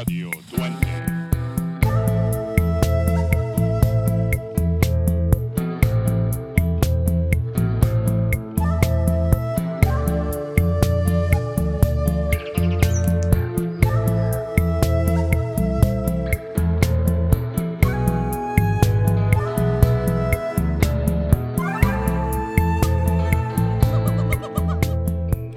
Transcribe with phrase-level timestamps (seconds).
[0.00, 1.28] Radio Duende.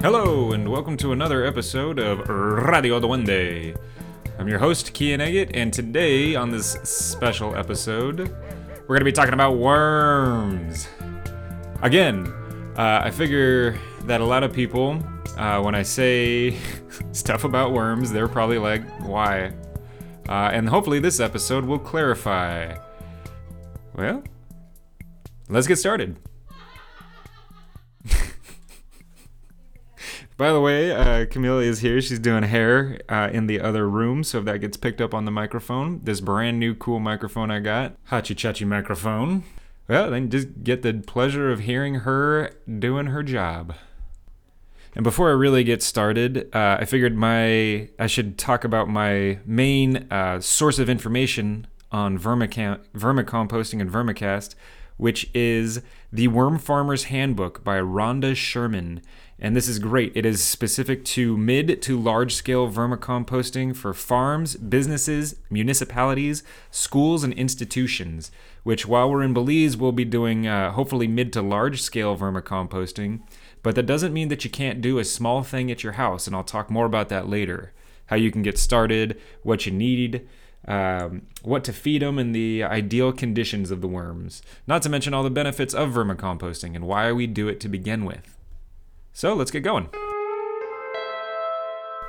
[0.01, 3.73] Hello, and welcome to another episode of Radio Duende.
[4.53, 8.19] Your host, Kean Eggett, and today on this special episode,
[8.81, 10.87] we're going to be talking about worms.
[11.81, 12.27] Again,
[12.77, 15.03] uh, I figure that a lot of people,
[15.37, 16.55] uh, when I say
[17.13, 19.55] stuff about worms, they're probably like, why?
[20.29, 22.77] Uh, and hopefully, this episode will clarify.
[23.95, 24.21] Well,
[25.49, 26.15] let's get started.
[30.35, 32.01] By the way, uh, Camilla is here.
[32.01, 35.25] She's doing hair uh, in the other room, so if that gets picked up on
[35.25, 39.43] the microphone, this brand new cool microphone I got, Hachi Chachi microphone,
[39.87, 43.75] well, then just get the pleasure of hearing her doing her job.
[44.95, 49.39] And before I really get started, uh, I figured my I should talk about my
[49.45, 54.55] main uh, source of information on vermicam- vermicomposting and vermicast,
[54.97, 59.01] which is the Worm Farmer's Handbook by Rhonda Sherman.
[59.43, 60.13] And this is great.
[60.15, 67.33] It is specific to mid to large scale vermicomposting for farms, businesses, municipalities, schools, and
[67.33, 68.31] institutions.
[68.63, 73.19] Which, while we're in Belize, we'll be doing uh, hopefully mid to large scale vermicomposting.
[73.63, 76.25] But that doesn't mean that you can't do a small thing at your house.
[76.25, 77.73] And I'll talk more about that later.
[78.05, 80.25] How you can get started, what you need,
[80.69, 84.41] um, what to feed them, and the ideal conditions of the worms.
[84.67, 88.05] Not to mention all the benefits of vermicomposting and why we do it to begin
[88.05, 88.37] with.
[89.15, 89.89] So let's get going.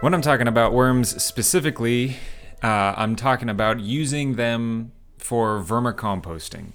[0.00, 2.16] When I'm talking about worms specifically,
[2.62, 6.72] uh, I'm talking about using them for vermicomposting.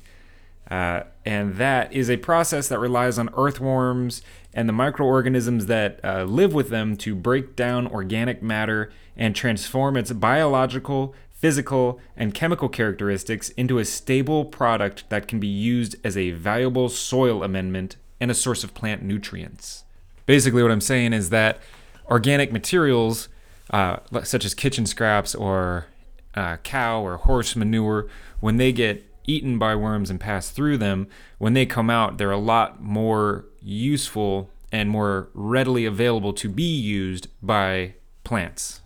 [0.69, 4.21] Uh, and that is a process that relies on earthworms
[4.53, 9.97] and the microorganisms that uh, live with them to break down organic matter and transform
[9.97, 16.15] its biological, physical, and chemical characteristics into a stable product that can be used as
[16.15, 19.85] a valuable soil amendment and a source of plant nutrients.
[20.29, 21.57] Basically, what I'm saying is that
[22.05, 23.29] organic materials,
[23.71, 25.87] uh, such as kitchen scraps or
[26.35, 28.07] uh, cow or horse manure,
[28.39, 31.07] when they get eaten by worms and pass through them,
[31.39, 36.77] when they come out, they're a lot more useful and more readily available to be
[36.77, 38.81] used by plants,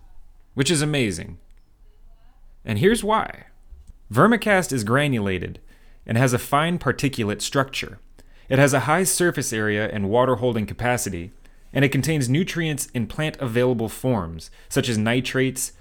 [0.54, 1.40] which is amazing.
[2.64, 3.48] And here's why
[4.10, 5.60] Vermicast is granulated
[6.06, 8.00] and has a fine particulate structure.
[8.54, 11.32] It has a high surface area and water holding capacity,
[11.74, 15.72] and it contains nutrients in plant available forms, such as nitrates,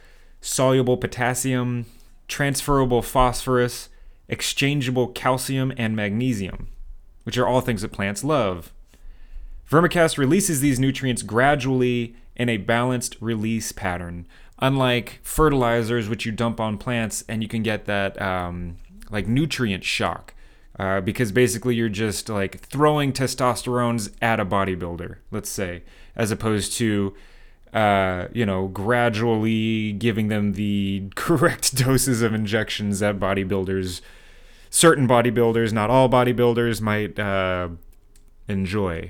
[0.40, 1.84] soluble potassium,
[2.28, 3.90] transferable phosphorus,
[4.26, 6.68] exchangeable calcium, and magnesium,
[7.24, 8.72] which are all things that plants love.
[9.70, 14.26] Vermicast releases these nutrients gradually in a balanced release pattern,
[14.60, 18.78] unlike fertilizers, which you dump on plants and you can get that um,
[19.10, 20.32] like nutrient shock.
[20.82, 25.84] Uh, because basically you're just like throwing testosterones at a bodybuilder, let's say,
[26.16, 27.14] as opposed to,
[27.72, 34.00] uh, you know, gradually giving them the correct doses of injections that bodybuilders,
[34.70, 37.68] certain bodybuilders, not all bodybuilders, might uh,
[38.48, 39.08] enjoy.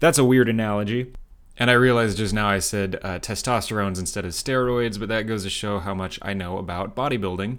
[0.00, 1.14] That's a weird analogy.
[1.56, 5.44] And I realized just now I said uh, testosterones instead of steroids, but that goes
[5.44, 7.56] to show how much I know about bodybuilding.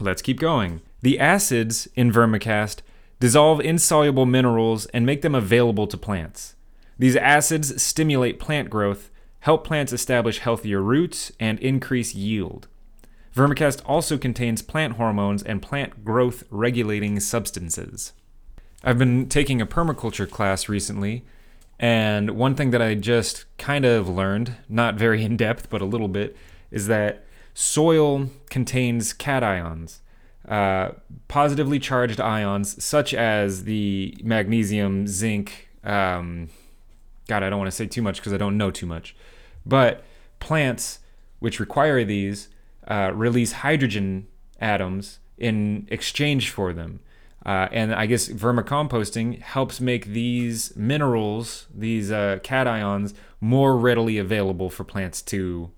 [0.00, 0.80] Let's keep going.
[1.02, 2.80] The acids in vermicast
[3.20, 6.54] dissolve insoluble minerals and make them available to plants.
[6.98, 9.10] These acids stimulate plant growth,
[9.40, 12.68] help plants establish healthier roots, and increase yield.
[13.34, 18.12] Vermicast also contains plant hormones and plant growth regulating substances.
[18.82, 21.24] I've been taking a permaculture class recently,
[21.78, 25.86] and one thing that I just kind of learned, not very in depth, but a
[25.86, 26.36] little bit,
[26.70, 30.00] is that soil contains cations,
[30.48, 30.90] uh,
[31.28, 35.68] positively charged ions such as the magnesium, zinc.
[35.84, 36.48] Um,
[37.28, 39.14] God, I don't want to say too much because I don't know too much.
[39.64, 40.04] But
[40.40, 41.00] plants,
[41.38, 42.48] which require these,
[42.88, 44.26] uh, release hydrogen
[44.60, 47.00] atoms in exchange for them.
[47.44, 54.68] Uh, and I guess vermicomposting helps make these minerals, these uh, cations, more readily available
[54.68, 55.70] for plants to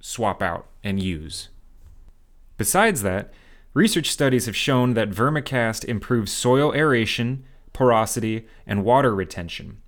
[0.00, 1.48] swap out and use.
[2.56, 3.32] Besides that,
[3.74, 9.82] research studies have shown that vermicast improves soil aeration, porosity, and water retention.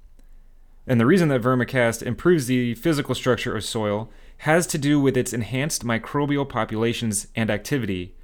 [0.87, 5.17] And the reason that vermicast improves the physical structure of soil has to do with
[5.17, 8.15] its enhanced microbial populations and activity,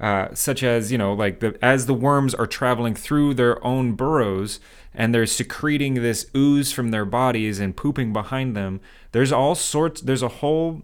[0.00, 3.92] uh, such as you know, like the as the worms are traveling through their own
[3.92, 4.60] burrows
[4.94, 8.80] and they're secreting this ooze from their bodies and pooping behind them.
[9.12, 10.00] There's all sorts.
[10.00, 10.82] There's a whole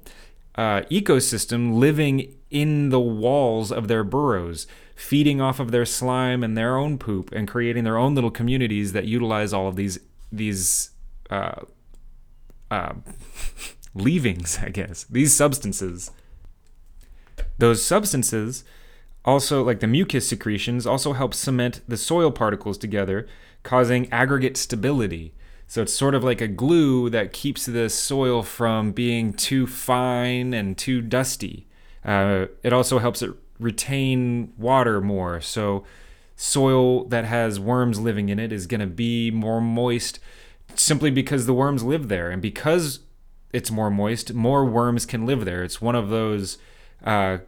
[0.56, 6.56] uh, ecosystem living in the walls of their burrows, feeding off of their slime and
[6.56, 9.98] their own poop, and creating their own little communities that utilize all of these
[10.30, 10.90] these
[11.30, 11.62] uh,
[12.70, 12.94] uh,
[13.94, 16.10] leavings, I guess, these substances.
[17.58, 18.64] Those substances
[19.24, 23.26] also, like the mucus secretions, also help cement the soil particles together,
[23.62, 25.34] causing aggregate stability.
[25.74, 30.54] So it's sort of like a glue that keeps the soil from being too fine
[30.54, 31.66] and too dusty.
[32.04, 35.40] Uh, it also helps it retain water more.
[35.40, 35.84] So
[36.36, 40.20] soil that has worms living in it is going to be more moist
[40.76, 42.30] simply because the worms live there.
[42.30, 43.00] And because
[43.52, 45.64] it's more moist, more worms can live there.
[45.64, 46.56] It's one of those
[47.02, 47.38] uh,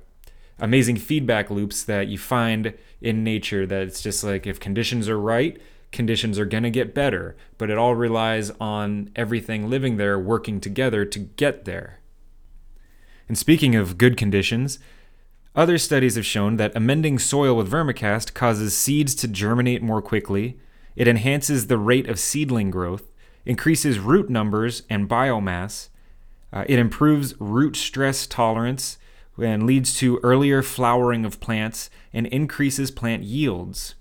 [0.58, 5.20] amazing feedback loops that you find in nature that it's just like if conditions are
[5.20, 5.60] right,
[5.96, 10.60] conditions are going to get better, but it all relies on everything living there working
[10.60, 11.98] together to get there.
[13.28, 14.78] And speaking of good conditions,
[15.56, 20.60] other studies have shown that amending soil with vermicast causes seeds to germinate more quickly,
[20.94, 23.10] it enhances the rate of seedling growth,
[23.44, 25.88] increases root numbers and biomass,
[26.52, 28.98] uh, it improves root stress tolerance,
[29.38, 33.94] and leads to earlier flowering of plants and increases plant yields.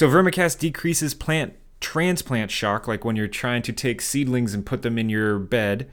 [0.00, 4.80] So, vermicast decreases plant transplant shock, like when you're trying to take seedlings and put
[4.80, 5.90] them in your bed,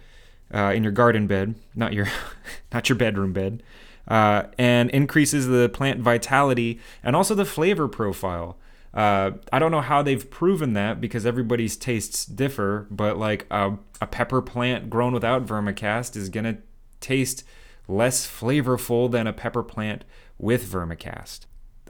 [0.54, 2.07] uh, in your garden bed, not your,
[2.74, 3.62] not your bedroom bed,
[4.07, 8.57] uh, and increases the plant vitality and also the flavor profile.
[8.94, 13.74] Uh, I don't know how they've proven that because everybody's tastes differ, but like a,
[14.00, 16.59] a pepper plant grown without vermicast is gonna
[17.01, 17.44] taste
[17.89, 20.06] less flavorful than a pepper plant
[20.38, 21.42] with vermicast.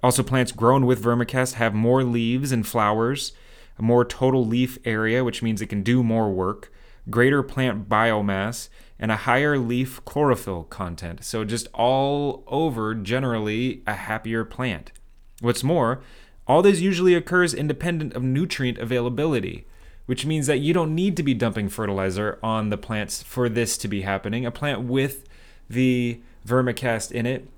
[0.04, 3.34] Also, plants grown with vermicast have more leaves and flowers,
[3.78, 6.72] a more total leaf area, which means it can do more work,
[7.10, 11.24] greater plant biomass, and a higher leaf chlorophyll content.
[11.24, 14.92] So, just all over, generally, a happier plant.
[15.40, 16.02] What's more,
[16.48, 19.68] all this usually occurs independent of nutrient availability,
[20.06, 23.78] which means that you don't need to be dumping fertilizer on the plants for this
[23.80, 24.46] to be happening.
[24.46, 25.26] A plant with
[25.70, 27.50] the vermicast in it,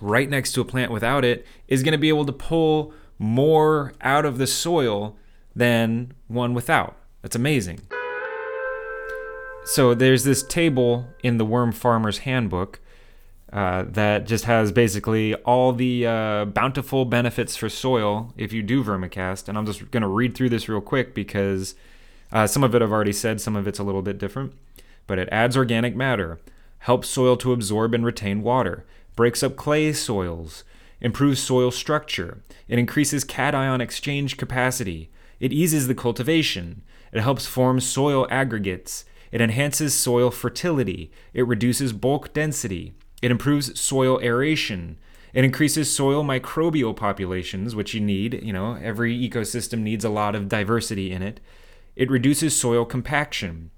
[0.00, 3.92] right next to a plant without it, is going to be able to pull more
[4.00, 5.16] out of the soil
[5.54, 6.96] than one without.
[7.22, 7.80] That's amazing.
[9.64, 12.80] So there's this table in the Worm Farmer's Handbook
[13.52, 18.84] uh, that just has basically all the uh, bountiful benefits for soil if you do
[18.84, 19.48] vermicast.
[19.48, 21.74] And I'm just going to read through this real quick because
[22.32, 24.52] uh, some of it I've already said, some of it's a little bit different.
[25.06, 26.40] But it adds organic matter,
[26.80, 28.84] helps soil to absorb and retain water,
[29.16, 30.64] breaks up clay soils,
[31.00, 36.82] improves soil structure, it increases cation exchange capacity, it eases the cultivation,
[37.12, 43.78] it helps form soil aggregates, it enhances soil fertility, it reduces bulk density, it improves
[43.78, 44.96] soil aeration,
[45.34, 48.40] it increases soil microbial populations, which you need.
[48.42, 51.40] You know, every ecosystem needs a lot of diversity in it.
[51.96, 53.72] It reduces soil compaction.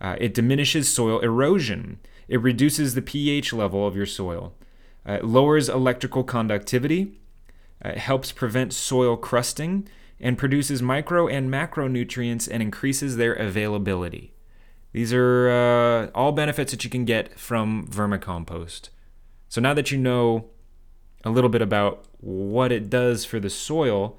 [0.00, 2.00] Uh, it diminishes soil erosion.
[2.26, 4.54] It reduces the pH level of your soil.
[5.08, 7.12] Uh, it lowers electrical conductivity.
[7.84, 9.86] Uh, helps prevent soil crusting
[10.18, 14.32] and produces micro and macronutrients and increases their availability.
[14.92, 18.88] These are uh, all benefits that you can get from vermicompost.
[19.48, 20.46] So now that you know
[21.22, 24.18] a little bit about what it does for the soil,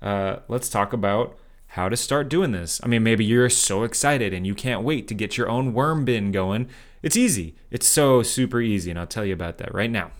[0.00, 1.36] uh, let's talk about
[1.68, 2.80] how to start doing this.
[2.82, 6.04] I mean, maybe you're so excited and you can't wait to get your own worm
[6.04, 6.68] bin going
[7.06, 7.54] it's easy.
[7.70, 10.10] It's so super easy, and I'll tell you about that right now.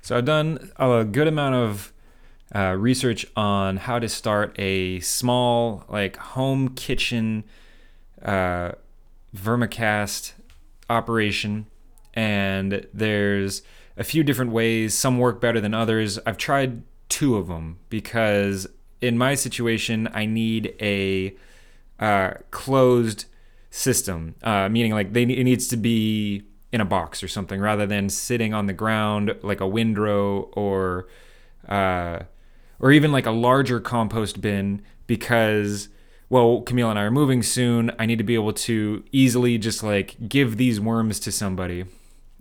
[0.00, 1.92] So I've done a good amount of
[2.54, 7.42] uh, research on how to start a small, like home kitchen
[8.22, 8.72] uh,
[9.36, 10.34] vermicast
[10.88, 11.66] operation,
[12.14, 13.62] and there's
[13.96, 14.94] a few different ways.
[14.94, 16.20] Some work better than others.
[16.24, 18.68] I've tried two of them because
[19.00, 21.34] in my situation, I need a
[21.98, 23.26] uh, closed
[23.70, 26.42] system, uh, meaning like they it needs to be
[26.72, 31.08] in a box or something rather than sitting on the ground like a windrow or
[31.68, 32.20] uh,
[32.78, 35.88] or even like a larger compost bin because
[36.28, 37.90] well Camille and I are moving soon.
[37.98, 41.84] I need to be able to easily just like give these worms to somebody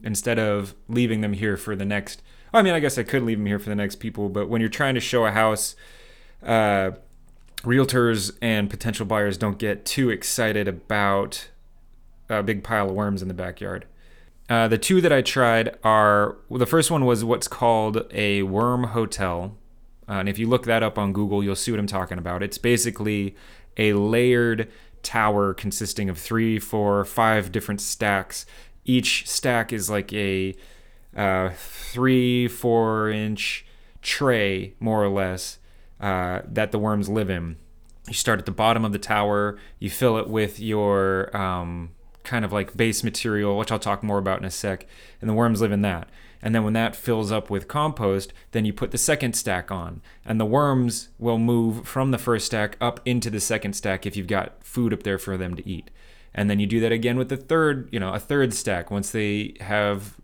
[0.03, 2.21] instead of leaving them here for the next.
[2.53, 4.61] I mean, I guess I could leave them here for the next people, but when
[4.61, 5.75] you're trying to show a house.
[6.43, 6.91] Uh,
[7.63, 11.49] realtors and potential buyers don't get too excited about
[12.29, 13.85] a big pile of worms in the backyard.
[14.49, 18.43] Uh, the two that I tried are well, the first one was what's called a
[18.43, 19.55] worm hotel.
[20.07, 22.41] Uh, and if you look that up on Google, you'll see what I'm talking about.
[22.41, 23.35] It's basically
[23.77, 24.71] a layered
[25.03, 28.45] tower consisting of three, four, five different stacks.
[28.85, 30.55] Each stack is like a
[31.15, 33.65] uh, three, four inch
[34.01, 35.59] tray, more or less,
[35.99, 37.57] uh, that the worms live in.
[38.07, 41.91] You start at the bottom of the tower, you fill it with your um,
[42.23, 44.85] kind of like base material, which I'll talk more about in a sec,
[45.21, 46.09] and the worms live in that.
[46.41, 50.01] And then when that fills up with compost, then you put the second stack on.
[50.25, 54.15] And the worms will move from the first stack up into the second stack if
[54.15, 55.91] you've got food up there for them to eat.
[56.33, 59.11] And then you do that again with the third, you know, a third stack once
[59.11, 60.15] they have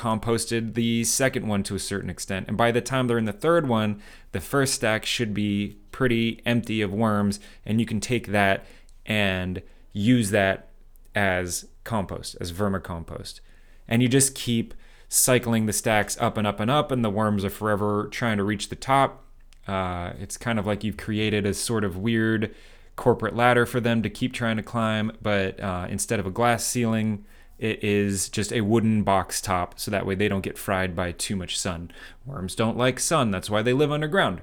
[0.00, 2.48] composted the second one to a certain extent.
[2.48, 4.00] And by the time they're in the third one,
[4.32, 7.38] the first stack should be pretty empty of worms.
[7.66, 8.64] And you can take that
[9.04, 9.60] and
[9.92, 10.70] use that
[11.14, 13.40] as compost, as vermicompost.
[13.86, 14.72] And you just keep
[15.10, 18.44] cycling the stacks up and up and up, and the worms are forever trying to
[18.44, 19.24] reach the top.
[19.68, 22.54] Uh, it's kind of like you've created a sort of weird
[22.96, 26.64] corporate ladder for them to keep trying to climb, but uh, instead of a glass
[26.64, 27.24] ceiling,
[27.60, 31.12] it is just a wooden box top, so that way they don't get fried by
[31.12, 31.90] too much sun.
[32.24, 34.40] Worms don't like sun, that's why they live underground.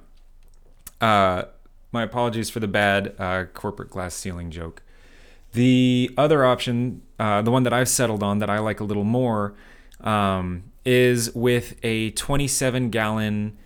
[1.01, 1.43] Uh,
[1.91, 4.83] my apologies for the bad uh, corporate glass ceiling joke.
[5.53, 9.03] The other option, uh, the one that I've settled on that I like a little
[9.03, 9.55] more,
[10.01, 13.57] um, is with a 27 gallon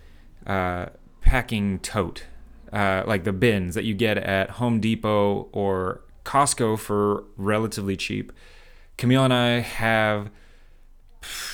[0.46, 0.86] uh,
[1.20, 2.24] packing tote,
[2.72, 8.32] uh, like the bins that you get at Home Depot or Costco for relatively cheap.
[8.96, 10.30] Camille and I have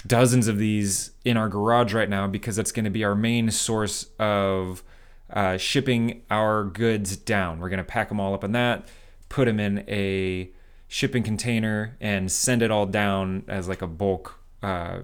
[0.06, 3.50] dozens of these in our garage right now because that's going to be our main
[3.50, 4.82] source of
[5.30, 7.60] uh, shipping our goods down.
[7.60, 8.86] We're going to pack them all up in that
[9.28, 10.50] put them in a
[10.86, 15.00] shipping container and send it all down as like a bulk uh,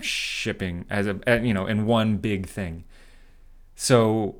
[0.00, 2.84] shipping as a you know in one big thing.
[3.74, 4.36] So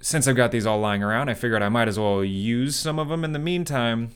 [0.00, 2.98] since I've got these all lying around, I figured I might as well use some
[2.98, 4.10] of them in the meantime.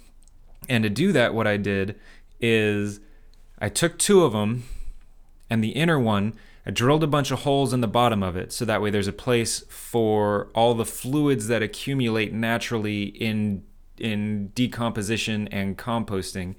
[0.68, 1.98] And to do that, what I did
[2.40, 3.00] is
[3.58, 4.64] I took two of them,
[5.50, 6.34] and the inner one,
[6.66, 9.08] I drilled a bunch of holes in the bottom of it so that way there's
[9.08, 13.64] a place for all the fluids that accumulate naturally in
[13.96, 16.54] in decomposition and composting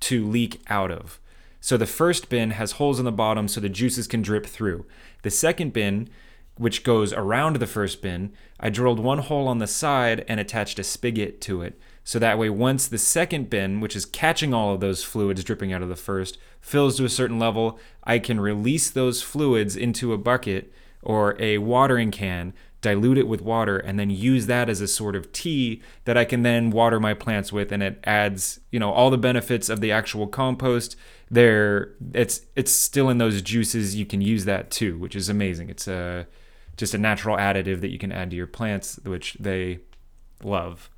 [0.00, 1.20] to leak out of.
[1.60, 4.86] So the first bin has holes in the bottom so the juices can drip through.
[5.22, 6.08] The second bin,
[6.56, 10.78] which goes around the first bin, I drilled one hole on the side and attached
[10.78, 11.78] a spigot to it.
[12.10, 15.72] So that way, once the second bin, which is catching all of those fluids dripping
[15.72, 20.12] out of the first, fills to a certain level, I can release those fluids into
[20.12, 24.80] a bucket or a watering can dilute it with water, and then use that as
[24.80, 28.58] a sort of tea that I can then water my plants with, and it adds,
[28.72, 30.96] you know, all the benefits of the actual compost.
[31.30, 33.94] There, it's it's still in those juices.
[33.94, 35.70] You can use that too, which is amazing.
[35.70, 36.26] It's a
[36.76, 39.78] just a natural additive that you can add to your plants, which they
[40.42, 40.90] love.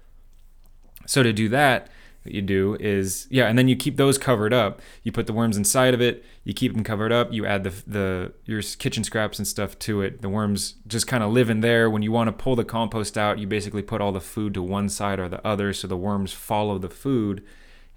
[1.07, 1.89] So to do that,
[2.25, 4.81] what you do is yeah and then you keep those covered up.
[5.03, 7.73] You put the worms inside of it you keep them covered up you add the
[7.87, 10.23] the your kitchen scraps and stuff to it.
[10.23, 11.91] The worms just kind of live in there.
[11.91, 14.63] When you want to pull the compost out you basically put all the food to
[14.63, 17.45] one side or the other so the worms follow the food.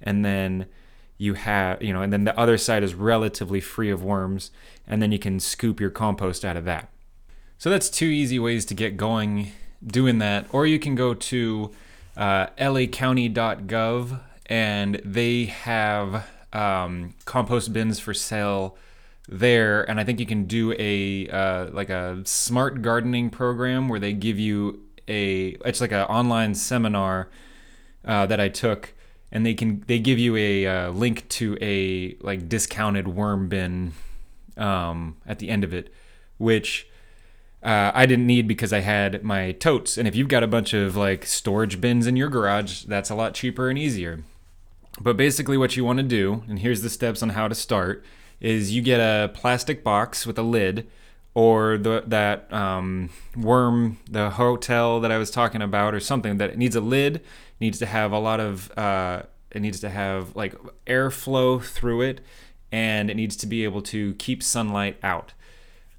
[0.02, 0.66] And then
[1.18, 4.52] you have you know and then the other side is relatively free of worms
[4.88, 6.90] and then you can scoop your compost out of that.
[7.58, 9.52] So that's two easy ways to get going
[9.86, 10.48] doing that.
[10.52, 11.72] Or you can go to
[12.18, 18.78] uh, lacounty.gov, and they have um, compost bins for sale
[19.28, 19.90] there.
[19.90, 24.14] And I think you can do a uh, like a smart gardening program where they
[24.14, 27.30] give you a it's like an online seminar
[28.06, 28.94] uh, that I took,
[29.32, 33.94] and they can they give you a uh, link to a like discounted worm bin
[34.58, 35.94] um, at the end of it,
[36.38, 36.88] which
[37.66, 39.98] uh, I didn't need because I had my totes.
[39.98, 43.16] And if you've got a bunch of like storage bins in your garage, that's a
[43.16, 44.24] lot cheaper and easier.
[45.02, 48.06] But basically, what you want to do, and here's the steps on how to start,
[48.40, 50.88] is you get a plastic box with a lid,
[51.34, 56.58] or the that um, worm, the hotel that I was talking about, or something that
[56.58, 57.22] needs a lid,
[57.60, 60.56] needs to have a lot of, uh, it needs to have like
[60.86, 62.22] airflow through it,
[62.72, 65.34] and it needs to be able to keep sunlight out.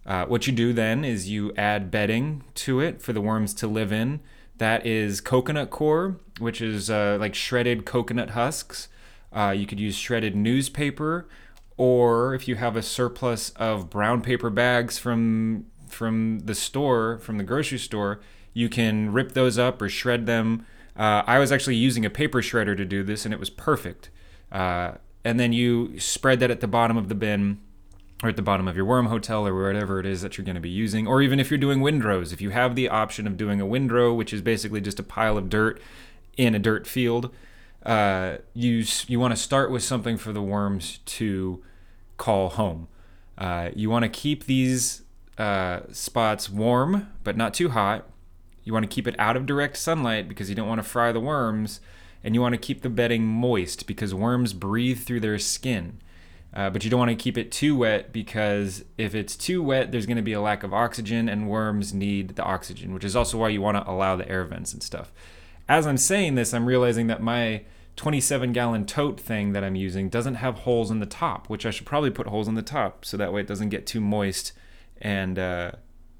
[0.06, 3.66] Uh, what you do then is you add bedding to it for the worms to
[3.66, 4.20] live in.
[4.58, 8.88] That is coconut coir, which is uh, like shredded coconut husks.
[9.32, 11.28] Uh, you could use shredded newspaper,
[11.76, 17.38] or if you have a surplus of brown paper bags from from the store, from
[17.38, 18.20] the grocery store,
[18.52, 20.66] you can rip those up or shred them.
[20.96, 24.10] Uh, I was actually using a paper shredder to do this, and it was perfect.
[24.50, 24.92] Uh,
[25.24, 27.60] and then you spread that at the bottom of the bin
[28.22, 30.54] or at the bottom of your worm hotel or whatever it is that you're going
[30.54, 31.06] to be using.
[31.06, 34.14] Or even if you're doing windrows, if you have the option of doing a windrow,
[34.14, 35.80] which is basically just a pile of dirt
[36.36, 37.30] in a dirt field,
[37.84, 41.62] uh, you you want to start with something for the worms to
[42.16, 42.88] call home.
[43.38, 45.02] Uh, you want to keep these
[45.38, 48.08] uh, spots warm, but not too hot.
[48.64, 51.12] You want to keep it out of direct sunlight because you don't want to fry
[51.12, 51.80] the worms,
[52.24, 56.00] and you want to keep the bedding moist because worms breathe through their skin.
[56.56, 59.92] Uh, but you don't want to keep it too wet because if it's too wet,
[59.92, 63.14] there's going to be a lack of oxygen, and worms need the oxygen, which is
[63.14, 65.12] also why you want to allow the air vents and stuff.
[65.68, 67.64] As I'm saying this, I'm realizing that my
[67.96, 71.70] 27 gallon tote thing that I'm using doesn't have holes in the top, which I
[71.70, 74.54] should probably put holes in the top so that way it doesn't get too moist
[74.98, 75.72] and uh,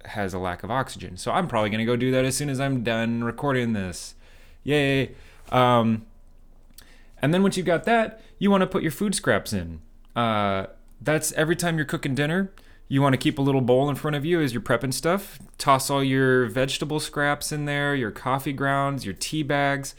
[0.05, 1.16] has a lack of oxygen.
[1.16, 4.14] So I'm probably going to go do that as soon as I'm done recording this.
[4.64, 5.14] Yay.
[5.50, 6.05] Um,
[7.23, 9.81] and then once you've got that, you want to put your food scraps in.
[10.16, 10.66] Uh,
[11.00, 12.50] that's every time you're cooking dinner.
[12.88, 15.40] You want to keep a little bowl in front of you as you're prepping stuff.
[15.58, 19.94] Toss all your vegetable scraps in there, your coffee grounds, your tea bags.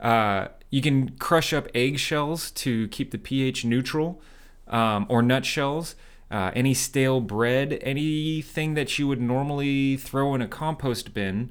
[0.00, 4.22] Uh, you can crush up eggshells to keep the pH neutral,
[4.68, 5.94] um, or nutshells.
[6.30, 11.50] Uh, any stale bread, anything that you would normally throw in a compost bin,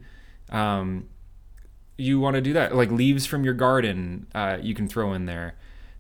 [0.50, 1.08] um,
[1.98, 2.76] you want to do that.
[2.76, 5.56] Like leaves from your garden, uh, you can throw in there.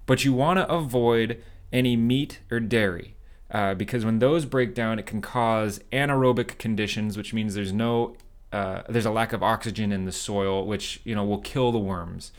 [0.05, 3.15] But you want to avoid any meat or dairy.
[3.51, 8.15] Uh, because when those break down, it can cause anaerobic conditions, which means there's no
[8.51, 11.79] uh, there's a lack of oxygen in the soil, which you know will kill the
[11.79, 12.31] worms.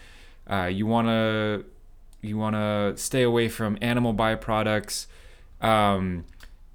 [0.48, 1.64] Uh, you want to
[2.22, 5.06] you want to stay away from animal byproducts,
[5.60, 6.24] um,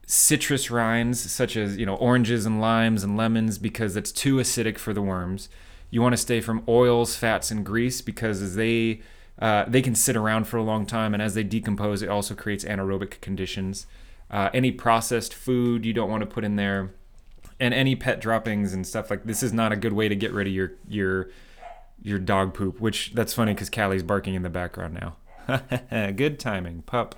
[0.06, 4.78] citrus rinds such as you know oranges and limes and lemons because it's too acidic
[4.78, 5.50] for the worms.
[5.92, 9.02] You want to stay from oils, fats, and grease because as they
[9.40, 12.36] uh, they can sit around for a long time, and as they decompose, it also
[12.36, 13.86] creates anaerobic conditions.
[14.32, 16.92] Uh, any processed food you don't want to put in there
[17.60, 20.32] and any pet droppings and stuff like this is not a good way to get
[20.32, 21.30] rid of your your
[22.02, 22.80] your dog poop.
[22.80, 26.12] Which that's funny because Callie's barking in the background now.
[26.16, 27.16] good timing, pup.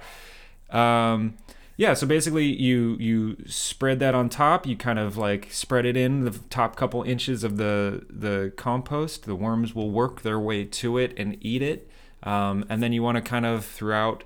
[0.69, 1.38] Um,
[1.75, 4.65] yeah, so basically you you spread that on top.
[4.65, 9.25] You kind of like spread it in the top couple inches of the the compost.
[9.25, 11.89] The worms will work their way to it and eat it.
[12.28, 14.26] Um, and then you want to kind of throughout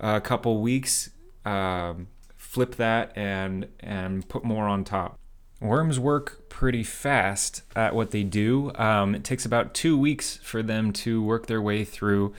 [0.00, 1.10] a couple weeks
[1.44, 5.18] um, flip that and and put more on top.
[5.60, 8.72] Worms work pretty fast at what they do.
[8.74, 12.34] Um, it takes about two weeks for them to work their way through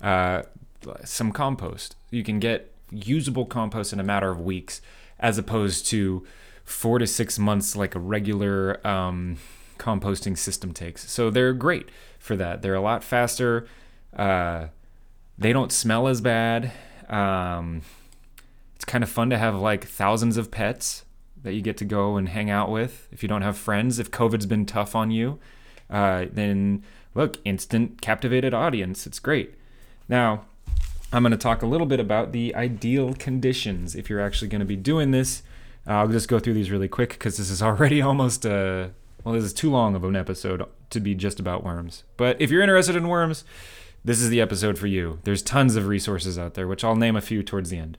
[0.00, 0.42] uh,
[1.04, 1.96] some compost.
[2.10, 4.80] You can get usable compost in a matter of weeks,
[5.18, 6.24] as opposed to
[6.64, 9.38] four to six months like a regular um,
[9.78, 11.10] composting system takes.
[11.10, 11.88] So they're great
[12.18, 12.62] for that.
[12.62, 13.66] They're a lot faster.
[14.14, 14.68] Uh,
[15.36, 16.72] they don't smell as bad.
[17.08, 17.82] Um,
[18.76, 21.04] it's kind of fun to have like thousands of pets
[21.42, 23.08] that you get to go and hang out with.
[23.12, 25.38] If you don't have friends, if COVID's been tough on you,
[25.90, 26.82] uh, then
[27.14, 29.06] look, instant captivated audience.
[29.06, 29.54] It's great.
[30.08, 30.46] Now,
[31.12, 34.60] I'm going to talk a little bit about the ideal conditions if you're actually going
[34.60, 35.42] to be doing this.
[35.86, 38.90] Uh, I'll just go through these really quick because this is already almost a
[39.22, 42.04] well, this is too long of an episode to be just about worms.
[42.18, 43.44] But if you're interested in worms,
[44.04, 45.18] this is the episode for you.
[45.24, 47.98] There's tons of resources out there, which I'll name a few towards the end.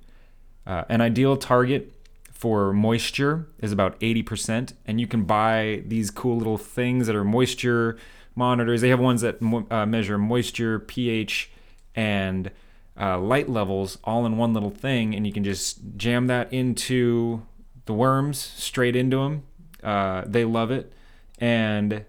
[0.67, 1.93] Uh, an ideal target
[2.31, 4.73] for moisture is about 80%.
[4.85, 7.97] And you can buy these cool little things that are moisture
[8.35, 8.81] monitors.
[8.81, 9.41] They have ones that
[9.71, 11.49] uh, measure moisture, pH,
[11.95, 12.51] and
[12.99, 15.15] uh, light levels all in one little thing.
[15.15, 17.41] And you can just jam that into
[17.85, 19.43] the worms, straight into them.
[19.83, 20.93] Uh, they love it.
[21.39, 22.05] And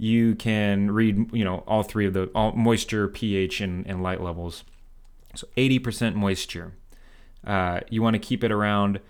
[0.00, 4.22] you can read, you know, all three of the all moisture, pH, and, and light
[4.22, 4.64] levels.
[5.34, 6.72] So 80% moisture.
[7.46, 9.00] Uh, you want to keep it around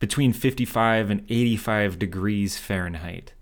[0.00, 3.34] between 55 and 85 degrees Fahrenheit.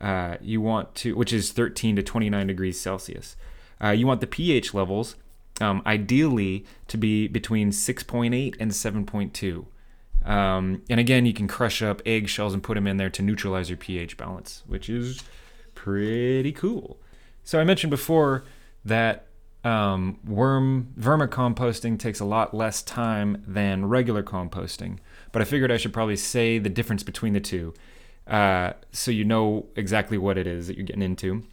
[0.00, 3.34] Uh, you want to, which is 13 to 29 degrees Celsius.
[3.82, 5.16] Uh, you want the pH levels,
[5.60, 9.66] um, ideally, to be between 6.8 and 7.2.
[10.24, 13.68] Um, and again, you can crush up eggshells and put them in there to neutralize
[13.68, 15.20] your pH balance, which is
[15.84, 16.98] pretty cool.
[17.42, 18.44] So I mentioned before
[18.84, 19.26] that
[19.64, 24.98] um, worm vermicomposting takes a lot less time than regular composting
[25.32, 27.72] but I figured I should probably say the difference between the two
[28.26, 31.44] uh, so you know exactly what it is that you're getting into.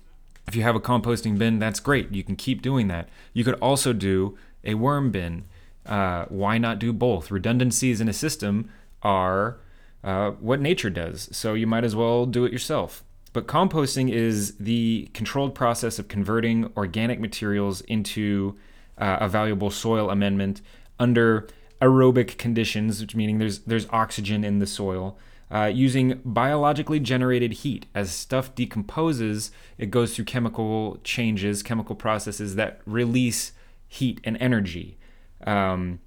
[0.48, 2.12] If you have a composting bin, that's great.
[2.12, 3.10] You can keep doing that.
[3.34, 5.46] You could also do a worm bin.
[5.86, 7.32] Uh, why not do both?
[7.32, 8.70] Redundancies in a system
[9.04, 9.58] are
[10.04, 13.04] uh, what nature does, so you might as well do it yourself.
[13.34, 18.58] But composting is the controlled process of converting organic materials into
[18.98, 20.62] uh, a valuable soil amendment
[21.00, 21.48] under
[21.82, 25.18] aerobic conditions, which meaning there's there's oxygen in the soil.
[25.50, 27.86] Uh, using biologically generated heat.
[27.94, 33.52] As stuff decomposes, it goes through chemical changes, chemical processes that release
[33.86, 34.98] heat and energy.
[35.46, 36.00] Um,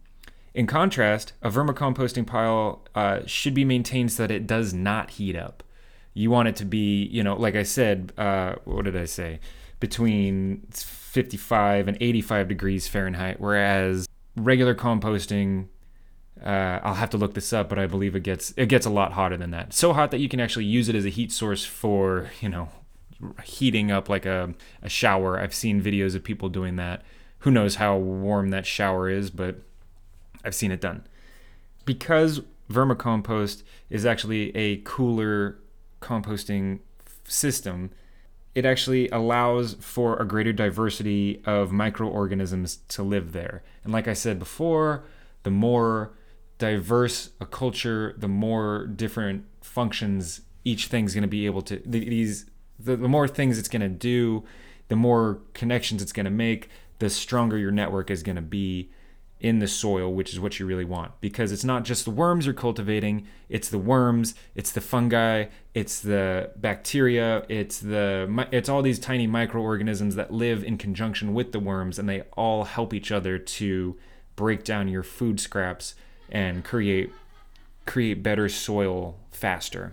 [0.54, 5.36] in contrast, a vermicomposting pile uh, should be maintained so that it does not heat
[5.36, 5.62] up.
[6.14, 9.40] You want it to be, you know, like I said, uh, what did I say?
[9.80, 15.66] Between 55 and 85 degrees Fahrenheit, whereas regular composting
[16.42, 18.90] uh, I'll have to look this up, but I believe it gets it gets a
[18.90, 19.72] lot hotter than that.
[19.72, 22.68] So hot that you can actually use it as a heat source for you know
[23.44, 25.40] heating up like a, a shower.
[25.40, 27.02] I've seen videos of people doing that.
[27.40, 29.56] Who knows how warm that shower is, but
[30.44, 31.06] I've seen it done.
[31.84, 35.58] Because vermicompost is actually a cooler
[36.04, 36.80] composting
[37.24, 37.90] system,
[38.54, 43.62] it actually allows for a greater diversity of microorganisms to live there.
[43.82, 45.04] And like I said before,
[45.42, 46.12] the more
[46.58, 52.46] diverse a culture, the more different functions each thing's going to be able to these
[52.78, 54.44] the, the more things it's going to do,
[54.88, 58.90] the more connections it's going to make, the stronger your network is going to be
[59.44, 61.20] in the soil, which is what you really want.
[61.20, 66.00] Because it's not just the worms you're cultivating, it's the worms, it's the fungi, it's
[66.00, 71.60] the bacteria, it's the it's all these tiny microorganisms that live in conjunction with the
[71.60, 73.98] worms and they all help each other to
[74.34, 75.94] break down your food scraps
[76.30, 77.12] and create
[77.84, 79.92] create better soil faster.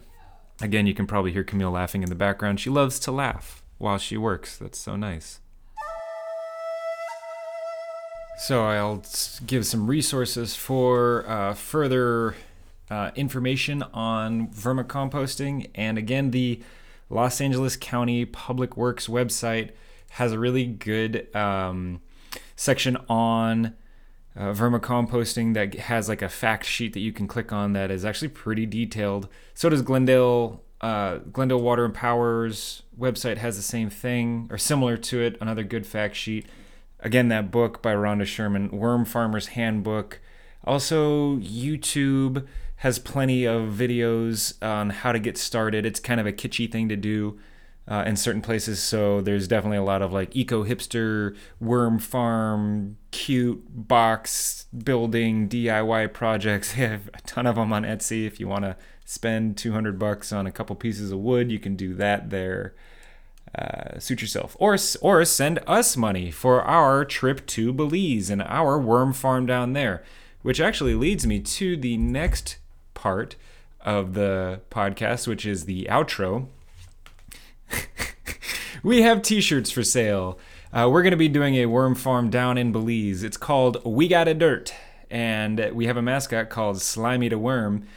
[0.61, 2.61] Again, you can probably hear Camille laughing in the background.
[2.61, 4.57] She loves to laugh while she works.
[4.57, 5.41] That's so nice.
[8.41, 9.03] So I'll
[9.45, 12.33] give some resources for uh, further
[12.89, 15.69] uh, information on vermicomposting.
[15.75, 16.59] And again, the
[17.07, 19.69] Los Angeles County Public Works website
[20.09, 22.01] has a really good um,
[22.55, 23.75] section on
[24.35, 28.03] uh, vermicomposting that has like a fact sheet that you can click on that is
[28.03, 29.29] actually pretty detailed.
[29.53, 30.63] So does Glendale.
[30.81, 35.37] Uh, Glendale Water and Power's website has the same thing or similar to it.
[35.39, 36.47] Another good fact sheet.
[37.01, 40.19] Again, that book by Rhonda Sherman, Worm Farmer's Handbook.
[40.63, 42.45] Also, YouTube
[42.77, 45.85] has plenty of videos on how to get started.
[45.85, 47.39] It's kind of a kitschy thing to do
[47.87, 48.81] uh, in certain places.
[48.81, 56.13] So there's definitely a lot of like eco hipster, worm farm, cute box building DIY
[56.13, 56.73] projects.
[56.75, 58.25] They have a ton of them on Etsy.
[58.25, 61.75] If you want to spend 200 bucks on a couple pieces of wood, you can
[61.75, 62.73] do that there.
[63.53, 68.79] Uh, suit yourself, or or send us money for our trip to Belize and our
[68.79, 70.03] worm farm down there,
[70.41, 72.57] which actually leads me to the next
[72.93, 73.35] part
[73.81, 76.47] of the podcast, which is the outro
[78.83, 80.39] we have t-shirts for sale.
[80.73, 83.23] Uh, we're going to be doing a worm farm down in Belize.
[83.23, 84.73] It's called We Got a Dirt,
[85.09, 87.87] and we have a mascot called Slimy the Worm.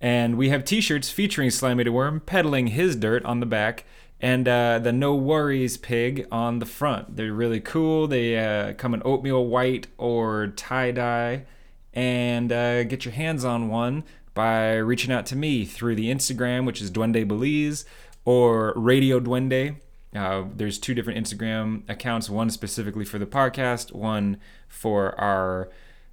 [0.00, 3.84] And we have t-shirts featuring Slimy the Worm peddling his dirt on the back
[4.20, 7.16] and uh, the No Worries pig on the front.
[7.16, 8.06] They're really cool.
[8.06, 11.44] They uh, come in oatmeal white or tie dye.
[11.92, 16.66] And uh, get your hands on one by reaching out to me through the Instagram,
[16.66, 17.86] which is Duende Belize
[18.26, 19.76] or Radio Duende.
[20.14, 25.70] Uh, there's two different Instagram accounts, one specifically for the podcast, one for our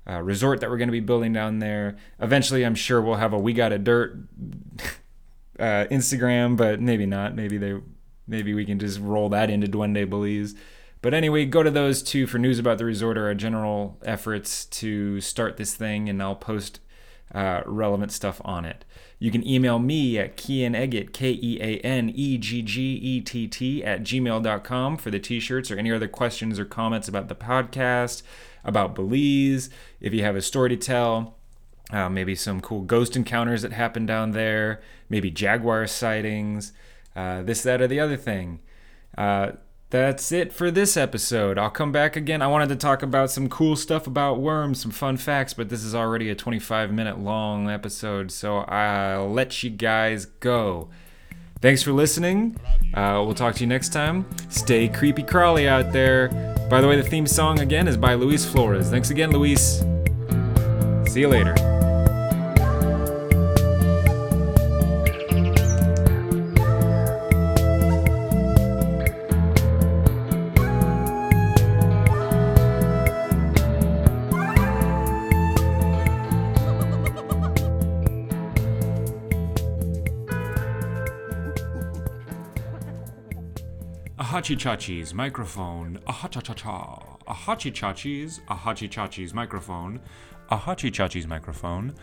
[0.09, 1.97] uh, resort that we're going to be building down there.
[2.19, 4.17] Eventually, I'm sure we'll have a We Got a Dirt
[5.59, 7.35] uh, Instagram, but maybe not.
[7.35, 7.75] Maybe they,
[8.27, 10.55] maybe we can just roll that into Duende Belize.
[11.01, 14.63] But anyway, go to those two for news about the resort or our general efforts
[14.65, 16.79] to start this thing, and I'll post
[17.33, 18.85] uh, relevant stuff on it.
[19.19, 23.47] You can email me at keaneggett, K E A N E G G E T
[23.47, 27.35] T, at gmail.com for the t shirts or any other questions or comments about the
[27.35, 28.21] podcast,
[28.63, 29.69] about Belize.
[29.99, 31.35] If you have a story to tell,
[31.91, 36.73] uh, maybe some cool ghost encounters that happened down there, maybe jaguar sightings,
[37.15, 38.59] uh, this, that, or the other thing.
[39.17, 39.51] Uh,
[39.93, 41.59] that's it for this episode.
[41.59, 42.41] I'll come back again.
[42.41, 45.83] I wanted to talk about some cool stuff about worms, some fun facts, but this
[45.83, 50.89] is already a 25 minute long episode, so I'll let you guys go.
[51.61, 52.57] Thanks for listening.
[52.93, 54.25] Uh, we'll talk to you next time.
[54.49, 56.29] Stay creepy crawly out there.
[56.71, 58.89] By the way, the theme song again is by Luis Flores.
[58.89, 59.83] Thanks again, Luis.
[61.05, 61.72] See you later.
[84.43, 85.97] Hachi Chachi's microphone.
[86.05, 87.17] Ah cha cha cha.
[87.29, 90.01] a Hachi Chachi's, a Hachi Chachi's microphone,
[90.49, 91.95] a Hachi Chachi's microphone,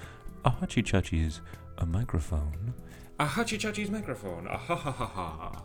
[0.47, 1.43] a Hachi Chachi's
[1.77, 2.73] a microphone,
[3.19, 4.49] A Hachi Chachi's microphone.
[4.49, 5.65] Ah ha ha ha ha.